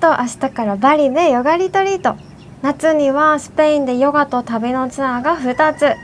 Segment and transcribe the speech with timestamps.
[0.00, 2.16] と明日からバリでヨガリトリート。
[2.62, 5.94] 夏にはスペインでヨガと旅のツアーが2つ。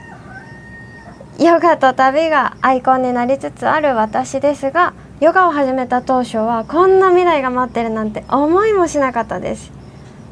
[1.43, 9.73] ヨガと旅がアイコンになりつつある私ですがヨガを始めた当初はこんな未来が待ってるなんて思いもしなかったです。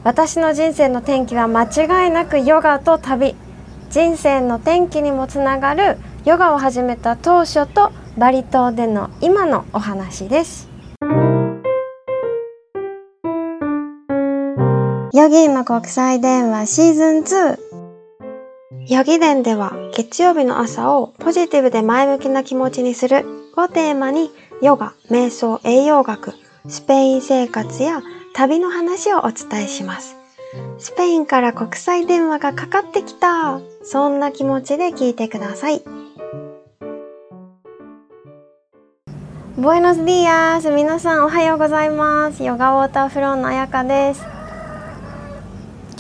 [0.03, 3.35] 私の人生の転機は間違いなくヨガと旅。
[3.89, 5.97] 人生の転機にもつながる
[6.27, 10.74] ヨガを始めた当初とバリ島での今のお話です。
[15.15, 17.59] ヨギーマ国際電話シーズン2
[18.89, 23.25] ヨギ伝では月曜日の朝をポジティブで前向きな気持ちにする
[23.57, 26.33] をテーマにヨガ、瞑想、栄養学、
[26.69, 28.03] スペイン生活や
[28.35, 30.17] 旅の話をお伝えします。
[30.79, 33.61] スペインから国際電話がかかってきた。
[33.85, 35.83] そんな気持ちで聞いてください。
[39.57, 44.34] ボエノスディアス皆さんおはようございますヨガウォーターフローのあやかです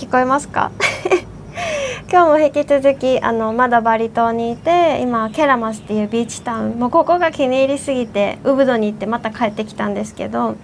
[0.05, 0.71] 聞こえますか？
[2.13, 10.57] 今日も引き続きあのまだバリ島にいて今ケラマスっていうビーチタウンもうここが気に入りすぎてウブドに行ってまた帰ってきたんですけど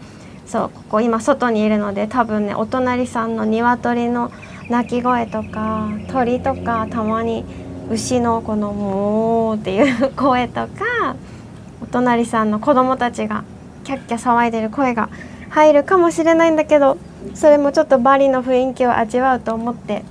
[0.47, 4.31] そうここ今外にいるので多分ねお隣さんの鶏の
[4.69, 7.45] 鳴き声とか鳥とかたまに
[7.91, 11.17] 牛のこの「モー」っていう 声とか
[11.83, 13.43] お隣さんの子供たちが
[13.85, 15.09] キャッキャ騒いでる声が
[15.49, 16.99] 入るかもしれないんだけど
[17.35, 20.05] それもちょっとバリの雰囲気を味わうと思って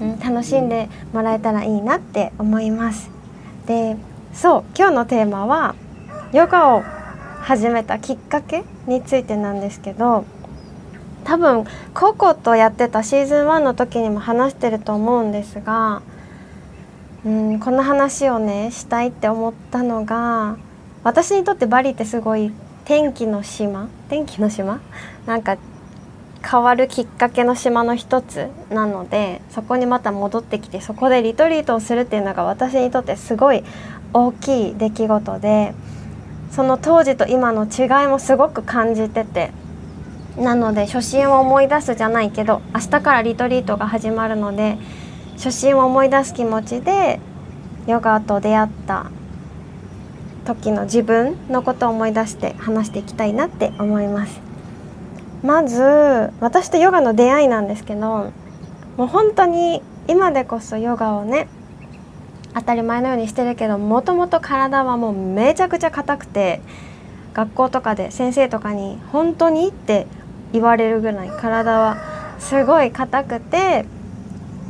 [0.00, 3.10] うん、楽しんでもらえたらいいなって思います。
[3.66, 3.96] で
[4.32, 5.74] そう今日のテーマは
[6.32, 6.82] ヨガを
[7.40, 10.24] 始めたきっかけについてなんですけど
[11.24, 16.02] 多分ココとやってたシーズン1の時にも話してると思うんですが、
[17.24, 20.56] うん、この話をねしたいって思ったのが
[21.04, 22.52] 私にとってバリってすごい
[22.84, 23.88] 天気の島？
[24.08, 24.80] 天気の島？
[25.26, 25.56] なんか
[26.42, 33.62] 変わるきっかけの島の一つなのでそこにまた戻ってきてそこでリトリートをするっていうのが私にとってすごい
[34.12, 35.74] 大きい出来事で
[36.50, 39.52] その当時と今の違いもすごく感じてて
[40.36, 44.76] なので初心を思い出すじゃないけど明日からリトリートが始まるので
[45.36, 47.20] 初心を思い出す気持ちで
[47.86, 49.10] ヨガと出会った
[50.44, 54.51] 時の自分のことを思い出して話していきたいなって思います。
[55.42, 55.82] まず
[56.40, 58.32] 私とヨガの出会いなんですけど
[58.96, 61.48] もう本当に今でこそヨガをね
[62.54, 66.60] 当たり前のようにしてるけどもともと体はもうめちゃくちゃ硬くて
[67.34, 70.06] 学校とかで先生とかに「本当に?」って
[70.52, 71.96] 言われるぐらい体は
[72.38, 73.86] すごい硬くて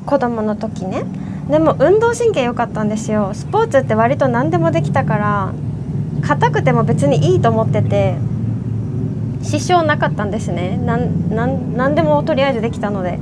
[0.06, 1.04] 子供の時ね
[1.48, 5.52] でも運動神経良かったんですよスポーツって割と何でもできたから
[6.22, 8.14] 硬くても別にいいと思ってて
[9.42, 10.78] 支障なかったんですね。
[10.82, 13.18] 何でもとりあえずできたので。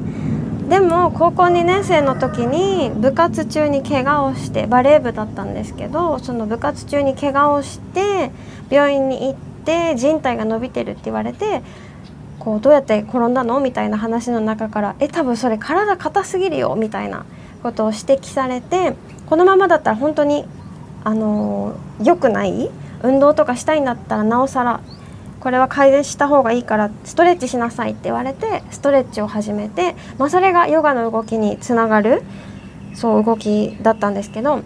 [0.69, 8.31] でも高校2年生の時に部活中に怪我をしてバレー部だったんですけどその部活中に怪我をして
[8.71, 11.63] 病院に行って人体が伸びてるって言われて
[12.39, 13.59] こうどうやって転んだの？
[13.59, 17.27] みたいな話の中から「え多分それ体硬すぎるよ」みたいな
[17.65, 18.95] ことを指摘されて
[19.27, 20.45] このままだったら本当に
[21.03, 22.71] あの良くない？
[23.03, 24.81] 運動とかしたいんだったらなおさら
[25.41, 32.23] これは改善した方がいいからストレッチしなさいって言われてストレッチを始めて、まあ、それがヨガの動きにつながる
[32.95, 34.63] そう動きだったんですけど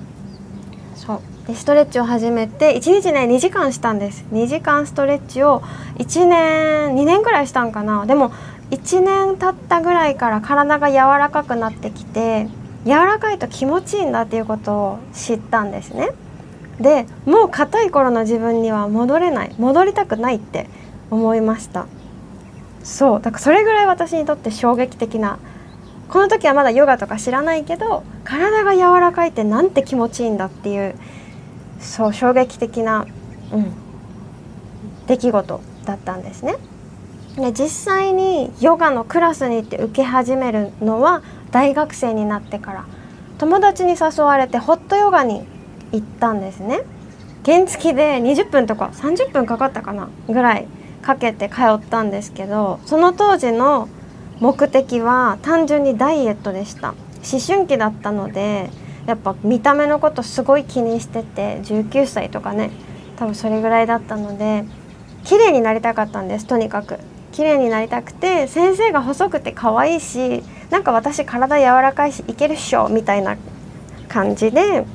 [0.96, 1.20] そう。
[1.46, 4.24] でストレッチを始めて1日ね2時間したんです。
[4.32, 5.60] 2時間ストレッチを
[5.98, 8.06] 1年2年ぐらいしたんかな。
[8.06, 8.32] でも
[8.70, 12.48] 1年経ったぐらいから体が柔らかくなってきて
[12.84, 16.10] 柔らかいと気持ちいいんだっていうことを知ったんですね。
[16.80, 20.66] でもう硬い頃の自分には戻れない戻りたくないって
[21.10, 21.86] 思いました。
[22.82, 25.38] そうだからそれぐらい私にとって衝撃的な。
[26.08, 30.94] この時はまだヨガとか知らないけど体が柔らかいってなんて気持ちいいんだっていう
[31.80, 33.06] そう衝撃的な、
[33.52, 33.72] うん、
[35.06, 36.56] 出来事だったんですね。
[37.36, 42.84] で実際にヨガのクラスに行って受け始めるのは大学生になってから。
[43.36, 45.44] 友達に誘われてホットヨガに
[45.94, 46.82] 行ったんですね。
[47.44, 50.66] 原付で20分とか30分かかったかなぐらい
[51.02, 53.88] かけて通ったんですけどその当時の
[54.40, 56.94] 目的は単純にダイエットでした。
[57.30, 58.70] 思春期だったので
[59.06, 62.70] やっぱ見た目のことすごい気にしてて19歳とかね
[63.16, 64.64] 多分それぐらいだったので
[65.24, 66.98] 綺麗になりたかったんですとにかく。
[67.32, 73.36] 綺麗になりたくて先生が細くて可愛いしなんか私体柔らかいしいけるっしょみたいな
[74.08, 74.86] 感じで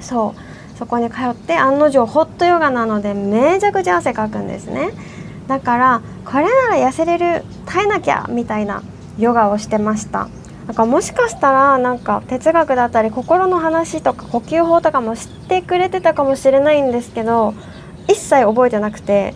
[0.00, 0.76] そう。
[0.78, 4.90] そこに通って案の定ホットヨガなのでめちゃくちゃ汗かくんですね。
[5.48, 8.82] だからこれなら痩せれる変えなきゃみたいな
[9.18, 10.28] ヨガをしてました。
[10.66, 17.54] なんかもしかしたらなんか哲学だったり心の話とか呼吸法とかも知ってくれてたかもしれないんですけど
[18.08, 19.32] 一切覚えてなくて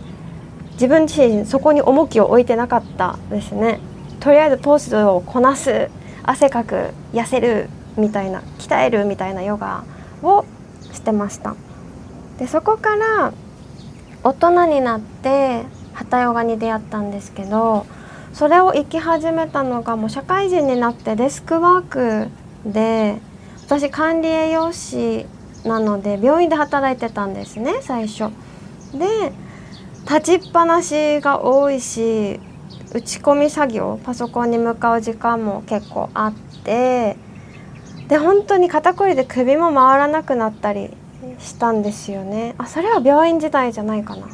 [0.73, 3.79] 自分自身そこに重きを置いてなかったですね。
[4.19, 5.89] とりあえずポーズをこなす
[6.25, 9.85] 汗かく痩せるみたいな鍛えるみたいなヨガ
[10.23, 10.45] を
[10.93, 11.57] してました
[12.39, 13.33] でそこから
[14.23, 15.65] 大人になって
[15.95, 17.87] ハタヨガに出会ったんですけど
[18.33, 23.19] それを生き始めたのがもう社会人になってデスクワークで
[23.67, 25.27] 私管理栄養士
[25.65, 28.33] なので病院で働いてたんですね最初。
[28.93, 29.33] で
[30.03, 32.41] 立ちっぱなしが多いし
[32.93, 36.35] 打ち込み作業パソコンに向かう時間も結構あっ
[36.65, 37.17] て
[38.11, 40.91] で本当に肩こりで首も回らなくなったり
[41.39, 42.57] したんですよね。
[42.59, 44.27] あそれは病院時代じゃないかな。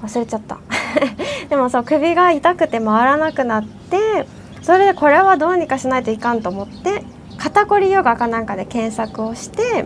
[0.00, 0.58] 忘れちゃった。
[1.50, 4.26] でもそう首が痛くて回らなくなって
[4.62, 7.02] それでこれはどうにかしないといかんと思って
[7.36, 9.84] 肩こりヨガかなんかで検索をして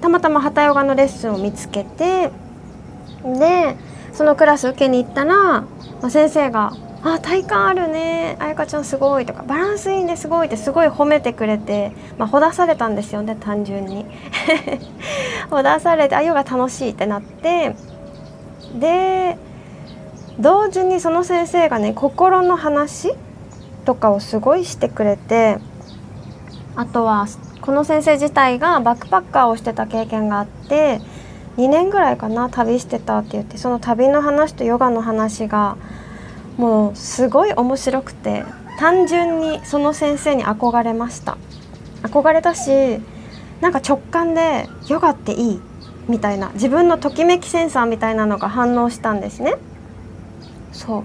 [0.00, 2.30] たまたま旗ヨガのレッスンを見つけて
[3.24, 3.76] で
[4.12, 5.64] そのクラス受けに行ったら、
[6.02, 6.72] ま、先生が
[7.02, 8.36] 「あ体幹あるね。
[8.40, 10.16] 彩香ちゃんすごい」とか「バランスいいね。
[10.16, 14.06] すごい」ってすごい褒めてくれて、まあ、ほだされたんですよね単純に。
[15.50, 17.76] ほだされてあヨガ楽しいってなって。
[18.78, 19.38] で
[20.38, 23.14] 同時にその先生がね心の話
[23.84, 25.58] とかをすごいしてくれて。
[26.76, 27.26] あとは
[27.60, 31.00] この先生自体がバックパッカーをしてた経験があって。
[31.58, 35.76] 2年ぐらいかな旅してたって言ってその旅の話とヨガの話が
[36.58, 38.44] もうすごい面白くて
[38.78, 41.38] 単純にその先生に憧れました。
[42.02, 43.00] 憧れたし
[43.60, 45.60] なんか直感でヨガっていい
[46.08, 49.56] みたいな自分のときめきセンサーみたいなのが反応したんですね。
[50.72, 51.04] そう。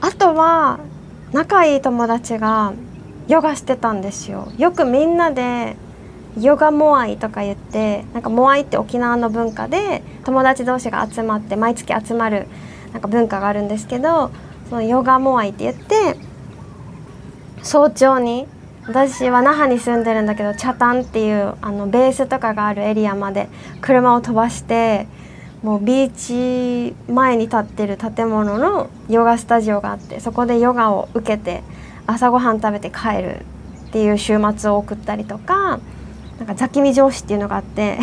[0.00, 0.80] あとは
[1.32, 2.72] 仲いい友達が
[3.28, 4.48] ヨガしてたんですよ。
[4.58, 5.76] よくみんなで
[6.40, 12.46] ヨガモアイとか言ってなんかモアイって沖縄の文化で友達同士が集まって毎月集まる
[12.92, 14.30] なんか文化があるんですけど
[14.72, 16.16] そのヨガモアイって言って
[17.62, 18.46] 早朝に
[18.86, 23.50] 私は那覇に住んでるんだけどチタンっていうあのベースとかがあるエリアまで
[23.82, 25.06] 車を飛ばして
[25.62, 26.10] もうビー
[26.88, 31.62] チ前に立ってる建物のヨガスタジオがあってそこでヨガを受けて
[32.06, 33.44] 朝ごはん食べて帰る
[33.88, 35.80] っていう週末を送ったりとか
[36.38, 37.98] なんか座気見城市っていうのがあって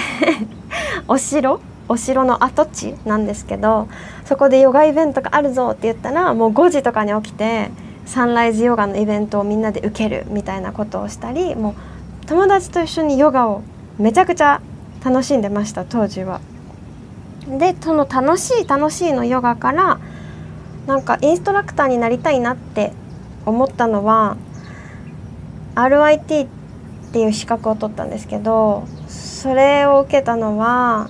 [1.09, 3.89] お城お城の跡地なんですけど
[4.25, 7.71] そこでヨガイベントがあるぞって言ったらもう5時とかに起きて
[8.05, 11.75] サンライズヨガのイベントをみんなで受けるみたいなことをしたりも
[12.23, 13.63] う友達と一緒にヨガを
[13.97, 14.61] めちゃくちゃ
[15.03, 16.41] 楽しんでました当時は。
[17.47, 19.99] でその楽しい楽しいのヨガから
[20.85, 22.93] なんかインストラクターになりたいなって
[23.45, 24.37] 思ったのは
[25.73, 26.47] RIT っ
[27.11, 31.09] ていう資格を取ったんですけどそれを受けたのは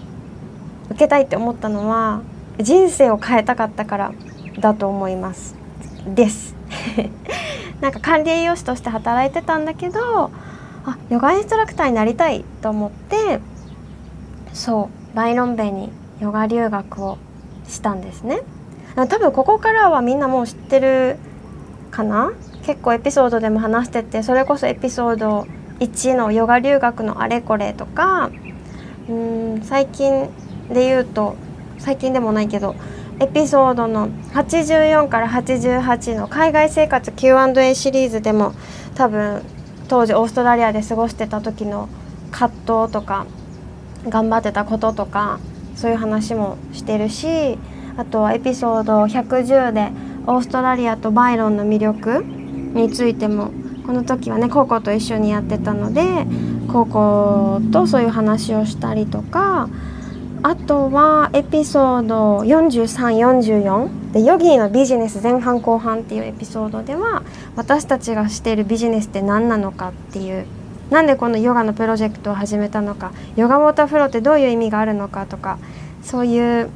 [0.89, 2.21] 受けたいって思ったのは
[2.59, 4.13] 人生を変えたかったから
[4.59, 5.55] だと思います。
[6.05, 6.55] です。
[7.81, 10.31] なんか管理栄養士として働いてたんだけど
[10.85, 13.39] あヨガインストラクターになりたいと思って
[14.53, 17.17] そうバイロンベにヨガ留学を
[17.67, 18.41] したんですね。
[18.95, 21.17] 多分ここからはみんなもう知ってる
[21.91, 22.31] かな？
[22.63, 25.47] 結構エピソードでも話しててそれこそエピソード
[25.79, 28.29] 1のヨガ留学のあれこれとか
[29.07, 30.29] うん最近
[30.69, 31.35] で言うと
[31.77, 32.75] 最近でもないけど
[33.19, 38.53] エピソードの84から88の海外生活 Q&A シリーズでも
[38.95, 39.41] 多分
[39.89, 41.89] 当時オーストラリアで過ごしてた時の
[42.31, 43.25] 葛藤とか
[44.07, 45.39] 頑張ってたこととか
[45.75, 47.57] そういう話もしてるし
[47.97, 49.91] あとはエピソード110で
[50.27, 53.51] オーストラリアとバイロンの魅力についても
[53.85, 56.03] この時はね高校と一緒にやってたので
[56.71, 59.67] 高校とそういう話をしたりとか
[60.41, 67.23] あとはエピソード4344でヨギーのビジネス前半後半っていうエピソードでは
[67.57, 70.45] 私たちがしているビジネスって何なのかっていう
[70.91, 75.59] なんでこのヨガのプロジェクトを始めたのかヨガウォーターフローってどういう意味があるのかとか
[76.01, 76.69] そういう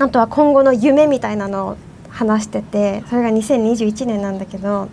[0.00, 1.76] あとは今後の夢みたいなのを
[2.10, 4.88] 話しててそれが2021年なんだけど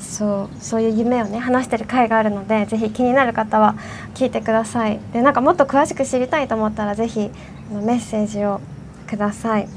[0.00, 3.76] そうそういう夢をね話してる回があるのでぜひ気になる方は
[4.14, 4.98] 聞いてください。
[5.12, 7.30] でなんかもっと詳しく知りたいと思ったらぜひ
[7.70, 8.60] メッセージを
[9.06, 9.68] ください。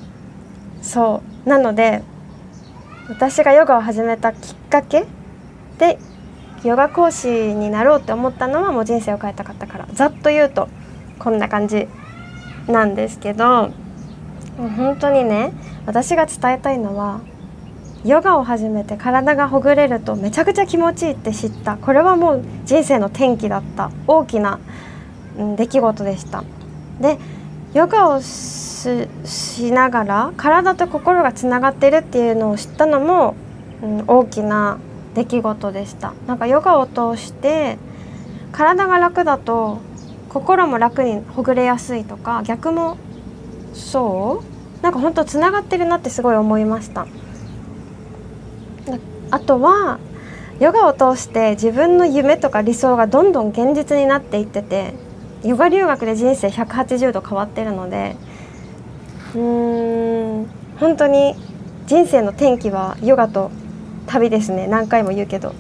[0.82, 2.04] そうなので
[3.10, 5.06] 私がヨガを始めたきっかけ
[5.78, 6.00] で
[6.64, 9.88] ヨガ講師になろうって思ったのはもう人生を変えたかったから。
[9.94, 10.70] ざっと言うと
[11.20, 11.88] こんな感じ
[12.68, 13.72] なんですけど
[14.58, 15.52] 本当にね
[15.86, 17.20] 私が伝えたいのは
[18.06, 21.78] ヨガを始めて体がほぐれるとめちゃくちゃ気持ちいいって知った。
[21.78, 23.92] これはもう人生の転機だった。
[24.08, 24.60] 大きな
[25.58, 26.44] 出来事でした。
[27.00, 27.18] で
[27.74, 33.36] ヨガをしながら体と心がつながってるっていうのを知ったのも、
[33.82, 34.78] うん、大きな
[35.16, 36.14] 出来事でした。
[36.28, 37.78] なんかヨガを通して
[38.52, 39.80] 体が楽だと
[40.30, 42.98] 心も楽にほぐれやすいとか逆も
[43.74, 44.84] そう？
[44.84, 47.08] なんか本当つながってるなってすごい思いました。
[49.34, 49.98] あとは
[50.60, 54.94] ヨガを通して自分の夢とか理想がどんどん現実になっていってて
[55.44, 58.16] ヨガ留学で人生180度変わってるので
[59.34, 60.48] うーん
[60.80, 61.34] 本当に
[61.88, 63.50] 人生の転機はヨガと
[64.06, 64.68] 旅ですね。
[64.68, 65.54] 何回も言うけど。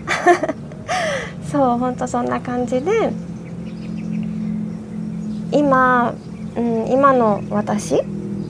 [1.51, 3.11] そう本当そんな感じで
[5.51, 6.13] 今、
[6.55, 8.03] うん、今の私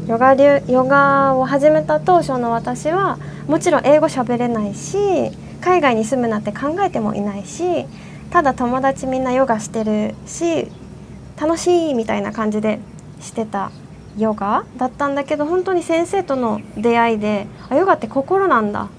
[0.08, 3.18] ヨガヨガを始めた当初の私は
[3.48, 4.98] もちろん英語喋れないし
[5.62, 7.86] 海外に住むなんて考えてもいないし
[8.30, 10.68] ただ友達みんなヨガしてるし
[11.40, 12.80] 楽しいみたいな感じで
[13.22, 13.72] してた
[14.18, 18.90] ヨガだったんだけど本当に先生との出会いであヨガって心なんだ。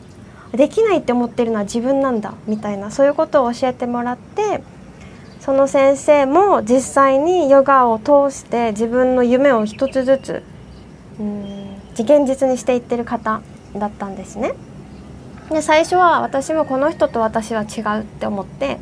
[0.52, 4.62] できないって思ってるのは自分なんだみたいなそういうことを教えてもらって
[5.40, 10.42] その先生も実際にヨガを通して自分の夢を一つずつ
[11.18, 11.80] うん。
[11.94, 13.40] 現実にしていってる方
[13.76, 14.54] だったんですね。
[15.50, 18.78] で最初は私もこの人と私は違うって思って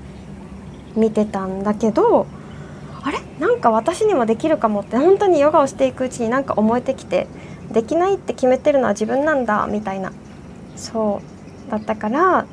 [0.95, 2.27] 見てたんだけど
[3.03, 3.19] あれ？
[3.41, 7.27] なんか私にもできるかもって本当にヨガをしていくうちになんか思えてきて
[7.73, 10.13] できないって決めてるのは自分なんだみたいな。
[10.77, 11.21] そ
[11.69, 12.47] うだったから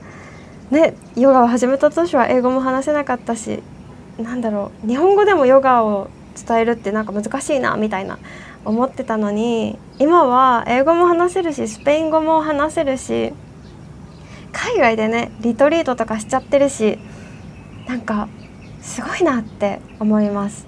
[0.72, 3.62] ねヨガを始めた当初は英語も話せなかったし
[4.18, 8.18] なんだろう日本語でもヨガを伝えるってなんか難しいなみたいな。
[8.66, 13.34] 思ってたのに今は英語も話せるしスペイン語も話せるし
[14.52, 17.00] 海外でねリトリートとかしちゃってるし
[17.88, 18.28] なんか
[18.82, 20.68] すごいなって思います。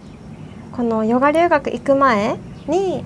[0.72, 3.04] このヨガ留学行く前に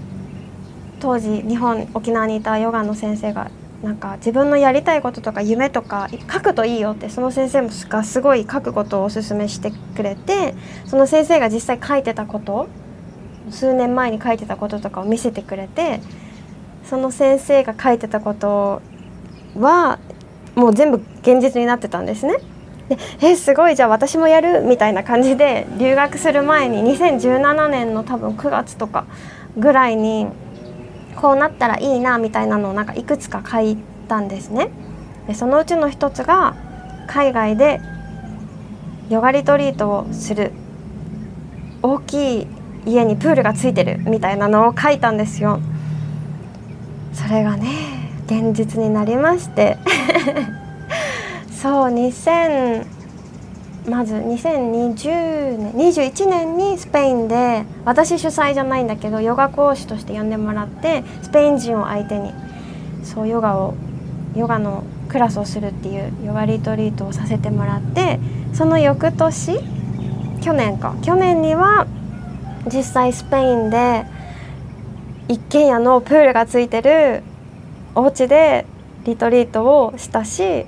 [1.00, 3.50] 当時日本沖縄にいたヨガの先生が
[3.84, 12.68] なんか自分のやりたいこととか夢とか書くといいよってその先生がすごい書くことをおすすめしてくれてその先生が実際書いてたこと
[13.52, 16.02] 数年前に書いてたこととかを見せてくれて
[16.86, 18.82] その先生が書いてたこと
[19.58, 20.00] は
[20.56, 22.36] もう全部現実になってたんですね。
[22.90, 29.06] でえすごいじゃあ私もやるみたいな感じで留学する前に2017年の多分9月とか
[29.58, 30.28] ぐらいに
[31.16, 34.70] こうなったらいいなみたいなのをなんかいくつか書いたんですね。
[35.28, 36.56] でそのうちの一つが
[37.08, 37.82] 海外で
[39.10, 40.52] ヨガリトリートをする
[41.82, 42.48] 大きい
[42.86, 45.60] 家にプールがついてるみたいなのを書いたんですよ。
[47.14, 47.70] それがね
[48.26, 49.78] 現実になりまして
[51.50, 52.86] そう2000
[53.90, 62.34] まず2020年21年にスペインで私主催じゃないんだけどヨガ講師として呼んでもらってスペイン人を相手に
[63.04, 63.76] そうヨガを
[64.36, 68.20] ヨガのクラスをするっていうヨガリトリートをさせてもらって
[68.54, 69.60] その翌年
[70.42, 71.88] 去年か去年には
[72.68, 74.06] 実際スペインで
[75.28, 77.24] 一軒家のプールがついてる
[77.96, 78.66] お家で
[79.06, 80.66] リトリートをしたし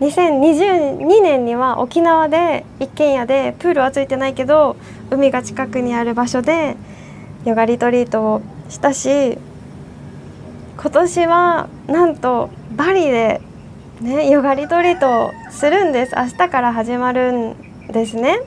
[0.00, 4.76] 2022年には沖縄で一軒家でプールはついてないけど
[5.10, 6.76] 海が近くにある場所で
[7.44, 9.38] ヨガリトリートをしたし
[10.76, 13.40] 今年はなんとバリで、
[14.00, 16.14] ね、ヨガリトリートをするんです。
[16.14, 17.56] 明日から始まるん
[17.88, 18.38] ですね。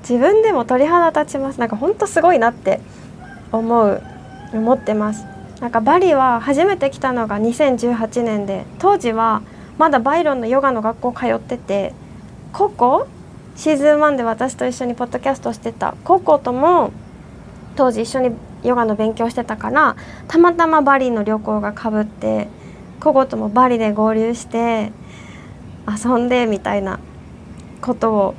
[0.00, 1.60] 自分でも鳥肌立ちます。
[1.60, 2.80] なんか本当すごいなって
[3.52, 4.02] 思う
[4.52, 5.24] 思ってます。
[5.60, 9.42] なんかバリは初めて来たのが2018年で当時は
[9.78, 11.92] まだバイロンのヨガの学校通ってて
[12.52, 13.06] ココ
[13.56, 16.92] シーズン1で私と一緒にポッドキャストしてたココとも
[17.76, 18.30] 当時一緒に
[18.62, 19.96] ヨガの勉強してたから
[20.28, 22.48] たまたまバリの旅行がかぶって
[23.00, 24.92] ココともバリで合流して
[25.86, 27.00] 遊んでみたいな
[27.82, 28.34] ことを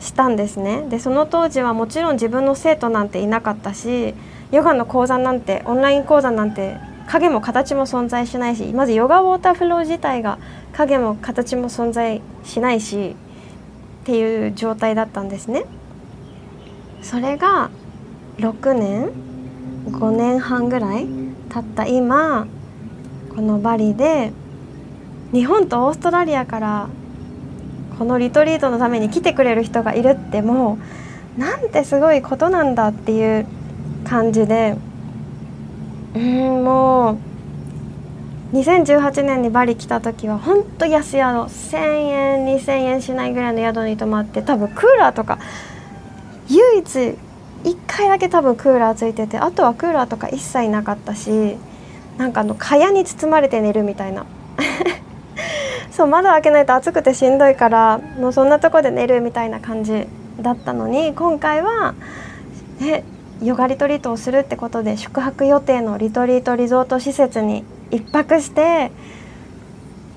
[0.00, 4.14] したんですねでその当時はもちろん自分の生徒なんていなかったし
[4.50, 10.38] ヨガの講座なんてオンライン講座なんて影も形も存在しないしまずヨガウォーターフロー自体が
[10.72, 13.16] 影も形も存在しないし
[14.02, 15.64] っていう状態だったんですね。
[17.02, 17.70] それが
[18.38, 19.10] 6年
[19.86, 21.06] 5年半ぐらい
[21.50, 22.46] 経った今
[23.34, 24.32] このバリで
[25.32, 26.88] 日本とオーストラリアから
[27.98, 30.78] このリトリートのために来てくれる人がいるっても
[31.36, 33.46] うなんてすごいことなんだっていう
[34.04, 34.76] 感じで
[36.14, 45.38] うんもう2018年にバリ来た時はほんと安宿1,000円2,000円しないぐらいの宿に泊まって多分クーラーとか
[46.48, 47.16] 唯一
[47.64, 51.56] 1回だけ多分クーラーついててあとはクーラーとか一切なかったし
[52.16, 54.24] なんかあの蚊帳に包まれて寝るみたいな。
[55.94, 60.08] そう窓開けないと暑くてしんどいからもうそんなとこで寝るみたいな感じ
[60.40, 61.94] だったのに今回は
[62.82, 63.04] え
[63.40, 68.90] ヨガリトリートをするってことで宿泊予定のリトリートリゾート施設に1泊して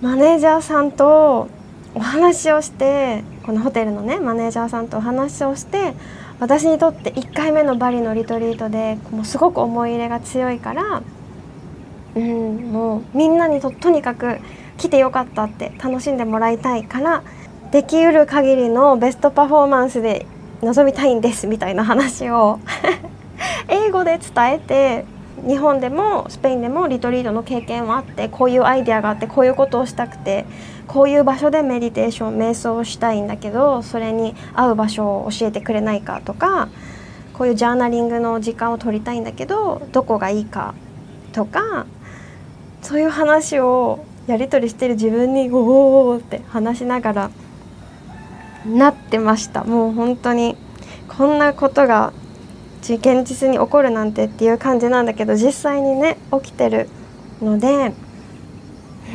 [0.01, 1.47] マネージャーさんと
[1.93, 5.93] お話をしてこのホテルのねマネージャーさんとお話をして
[6.39, 11.03] 私にとって1回目のバリのリトリートでもうすごく思い入れが強いから、
[12.15, 14.39] うん、もうみんなにととにかく
[14.77, 17.23] 来てよかったって楽しんでもらいたいから
[17.71, 20.25] できうる限りのベストパフォーマンスで
[20.61, 22.59] 臨みたいんですみたいな話を
[23.67, 25.05] 英語で伝えて
[25.45, 30.45] 日本でもスペインでもリトリートの経験はあってこういうアイデアがあってこういうことをしたくて
[30.87, 36.69] こういう場所でメディテーション瞑想をしたいんだけどそれに合う場所を教えてくれないかとか
[37.33, 40.73] こういうジャーナリングの時間を取りたいんだけどどこがいいか
[41.33, 41.85] とか
[42.81, 47.31] そういう話をやり取りしてる自分におおって話しながら
[48.65, 49.63] なってました。
[49.63, 50.57] もう本当に
[51.07, 52.13] こんなことが
[52.81, 56.87] 現実に起こるなんてっていう感じなんだけど実際にね起きてる
[57.41, 57.93] ので、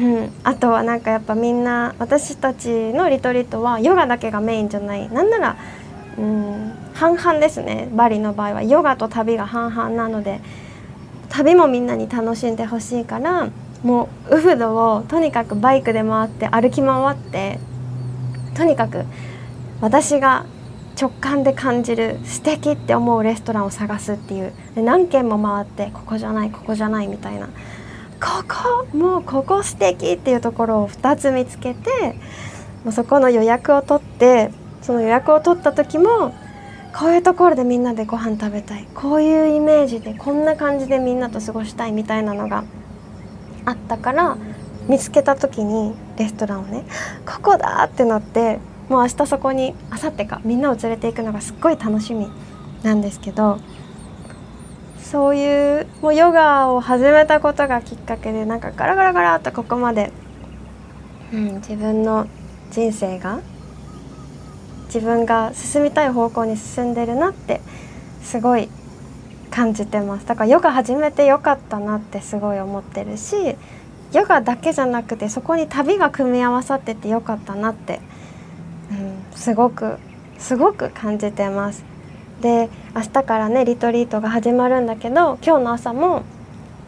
[0.01, 5.09] うん、あとはなんかやっぱみんな私たちのリトリートはヨガだけがメインじゃない。
[5.11, 5.57] なんなら、
[6.19, 7.89] うん、半々ですね。
[7.93, 8.63] バリの場合は。
[8.63, 10.41] ヨガと旅が半々なので
[11.29, 13.49] 旅もみんなに楽しんでほしいから
[13.83, 17.59] もうウフドをとにかくバイクで回って歩き回って
[18.55, 19.05] とにかく
[19.81, 20.47] 私が
[21.01, 24.53] 直感で感じる素敵って思うレストランを探すっていう。
[24.75, 27.49] で何軒も回ってここじゃないここじゃないみたいな。
[28.21, 31.91] ここもうここ素敵っていうところを2つ見つけて
[32.85, 36.33] もうそこの予約を取ってその予約を取った時も
[36.97, 38.87] こういうところでみんなでご飯食べたい。
[38.95, 42.63] こういうイメージでこんな感じでみんなと過ごしたいみたいなのが
[43.65, 44.37] あったから
[44.89, 46.85] 見つけた時にレストランをね
[47.27, 52.29] ここだってなってもう明日そこに明後日かみんなを連れていくのがすっごい楽しみ
[52.83, 53.59] なんですけど
[54.99, 60.11] そういうもうヨガを始めたことがきっかけでなんかガラガラガラっとここまで、
[61.33, 62.27] うん、自分の
[62.71, 63.41] 人生が
[64.87, 67.61] 自分が進みたい方向に進んでるなって
[68.23, 68.69] すごい
[69.53, 70.27] 感じてます。
[70.27, 73.57] だからヨガ始めてよかったなってすごい思ってるし
[74.13, 78.01] ヨガだけじゃなくてそこに旅が組み合わさっててよかったなって
[78.91, 79.99] うんすごく
[80.39, 81.85] すごく感じてます。
[82.41, 86.23] で明日からねリトリートが始まるんだけど今日の朝も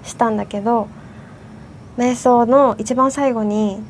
[0.02, 0.88] したんだけど
[1.96, 3.80] 瞑想の一番最後に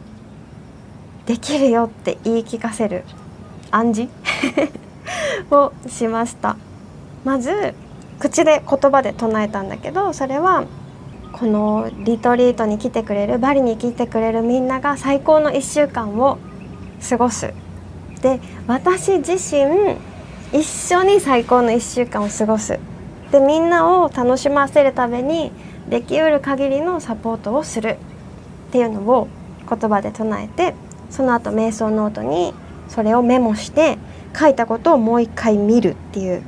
[1.26, 3.04] 「できるよ」って言い聞かせる
[3.70, 4.12] 暗示？
[5.50, 6.56] をしました。
[7.24, 7.74] まず
[8.18, 10.64] 口で言葉で唱えたんだけどそれは
[11.32, 16.38] このリトリートに来てくれるバリに来てくれるみんなが最高の1週間を
[17.08, 17.52] 過ごす。
[18.22, 19.96] で私自身
[20.52, 22.78] 一緒に最高の1週間を過ごす。
[23.32, 25.50] でみんなを楽しませるために
[25.88, 27.98] できうる限りのサポートをする。
[28.68, 29.28] っていうのを
[29.68, 30.74] 言葉で唱えて
[31.08, 32.54] その後瞑想ノートに
[32.88, 33.98] それをメモして
[34.36, 36.42] 書いたことをもう一回見るっていう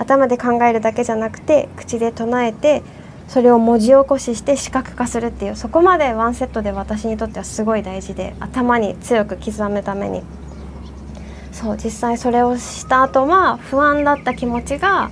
[0.00, 2.82] 頭で考えるだけじゃなくて口で唱えて
[3.28, 10.22] それを文字起こしして視覚化するっていうそこまでワンセットで私にとってはすごい大事で頭に強く刻むために。
[11.52, 15.10] そう実際それをした後は不安だった気持ちが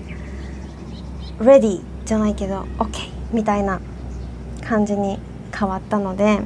[1.39, 3.81] ready じゃないけど OK みたいな
[4.67, 5.19] 感じに
[5.55, 6.41] 変わったので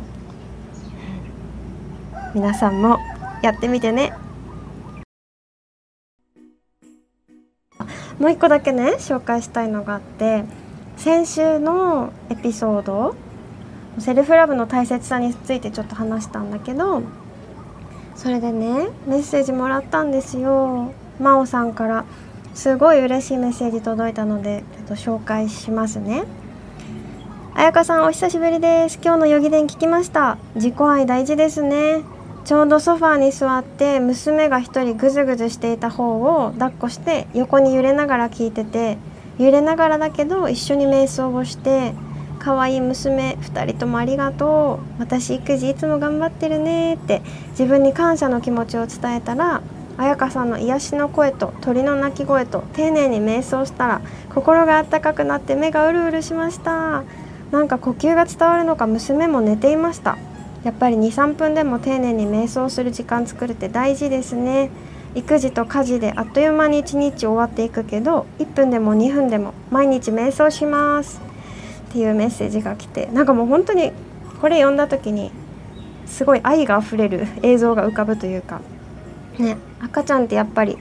[2.35, 2.99] 皆さんも
[3.43, 4.13] やってみてね。
[8.19, 10.45] もう一個だけね紹介したいのがあって
[10.97, 13.15] 先週のエピソード
[13.99, 17.03] セルフラブの大切さについてちょっと話したんだけど
[18.15, 20.93] それでねメッセージもらったんですよ。
[21.19, 22.05] 真央さんから
[22.55, 26.25] すごい嬉しいメッセージ届いたのでちょっと紹介しますね。
[27.55, 28.99] 彩香さんお久しぶりです。
[29.03, 30.39] 今日のヨギ伝聞きました。
[30.55, 32.03] 自己愛大事ですね。
[32.45, 38.99] ちょうどソファーに座って娘が一人ぐずぐずしていた方を抱っこして横に揺れながら聞いてて
[39.39, 41.93] 揺れながらだけど一緒に瞑想をして
[42.41, 49.63] 可愛い娘2人ともありがとう私育児いつも頑張ってるねって自分に感謝の気持ちを伝えたら
[49.97, 54.01] 彩香さんの癒しの声と鳥の鳴き声と丁寧に瞑想したら
[54.35, 57.05] 心があったかくなって目がうるうるしました。
[57.53, 60.17] なんか呼吸が伝わるのか娘も寝ていました。
[60.65, 64.71] やっぱり23分でも丁寧に瞑想する時間作るって大事ですね。
[65.15, 71.21] 育児と家事であっという間に一日終わっていくけど1分でも2分でも毎日瞑想します。
[71.91, 73.93] っていうメッセージが来てなんかもう本当に
[74.41, 75.31] これ読んだ時に
[76.07, 78.63] すごい愛があふれる映像が浮かぶというか
[79.39, 80.79] ね赤ちゃんってやっぱり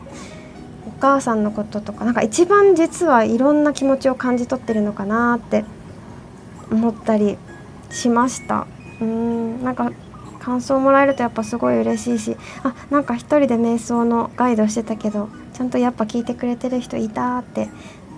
[0.87, 5.65] お母さんのこととかなんか一番実はいろんな気持ちを感じ取ってるのかなって
[6.71, 7.37] 思ったり
[7.89, 8.67] しました。
[9.01, 9.91] うんなんか
[10.39, 17.69] 感想もらえるとやっぱすごい嬉しいしあなんか一人で瞑想のガイドしてたけどちゃんとやっぱ聞いてくれてる人いたって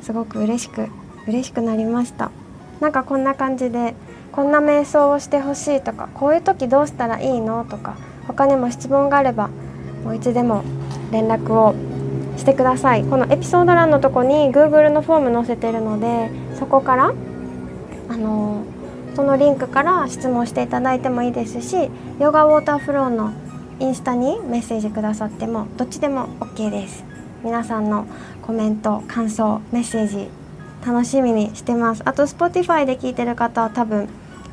[0.02, 0.88] すごく嬉しく
[1.28, 2.32] 嬉しくなりました。
[2.80, 3.96] なんかこんな感じで
[4.34, 7.96] こんな瞑想をしてほしいとかこういう時どうしたらいいのとか
[8.28, 9.50] 他にも質問があれば
[10.04, 10.64] もういつでも
[11.12, 11.76] 連絡を
[12.36, 13.04] してください。
[13.06, 17.14] このエピソード欄のとこに Google のフォーム載せてるのでそこから
[18.10, 18.64] あの
[19.16, 23.32] そのリンクから質問していただいてもいいですしヨガウォーターフローの
[23.80, 27.04] インスタにメッセージくださってもどっちでも OK です。
[27.44, 28.06] 皆さんの
[28.42, 30.30] コメント感想メッセージ
[30.86, 32.02] 楽しみにしてます。
[32.06, 34.08] あと Spotify で聞いてる方は多分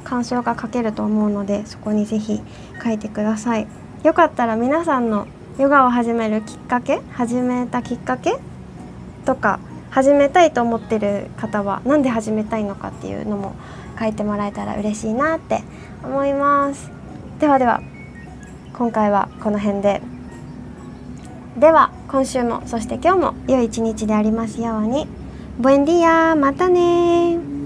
[0.04, 2.40] 感想が書けると思うのでそこにぜひ
[2.82, 3.66] 書いてください。
[4.02, 5.26] よかったら皆さんの
[5.58, 8.38] ヨガを始めるきっかけ始めたきっかけ
[9.24, 13.54] とか始めたいと思ってる方は何で始めたいのかっていうのも
[14.00, 15.60] 書いてもらえたら嬉しいなって
[16.02, 16.90] 思います。
[17.38, 17.82] ではでは
[18.72, 20.00] 今回はこの辺で。
[21.58, 25.06] では今週もそして今日も良い一日でありますように。
[25.58, 27.59] ボエンディアまたね